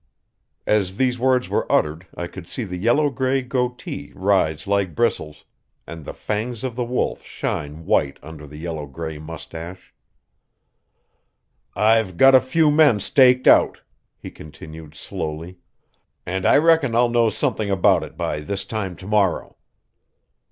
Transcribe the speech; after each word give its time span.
As 0.65 0.97
these 0.97 1.19
words 1.19 1.47
were 1.47 1.71
uttered 1.71 2.07
I 2.17 2.25
could 2.25 2.47
see 2.47 2.63
the 2.63 2.75
yellow 2.77 3.11
gray 3.11 3.43
goatee 3.43 4.11
rise 4.15 4.65
like 4.65 4.95
bristles, 4.95 5.45
and 5.85 6.03
the 6.03 6.13
fangs 6.15 6.63
of 6.63 6.75
the 6.75 6.83
Wolf 6.83 7.21
shine 7.21 7.85
white 7.85 8.17
under 8.23 8.47
the 8.47 8.57
yellow 8.57 8.87
gray 8.87 9.19
mustache. 9.19 9.93
"I've 11.75 12.17
got 12.17 12.33
a 12.33 12.41
few 12.41 12.71
men 12.71 12.99
staked 12.99 13.47
out," 13.47 13.81
he 14.17 14.31
continued 14.31 14.95
slowly, 14.95 15.59
"and 16.25 16.47
I 16.47 16.57
reckon 16.57 16.95
I'll 16.95 17.07
know 17.07 17.29
something 17.29 17.69
about 17.69 18.01
it 18.01 18.17
by 18.17 18.39
this 18.39 18.65
time 18.65 18.95
to 18.95 19.05
morrow." 19.05 19.55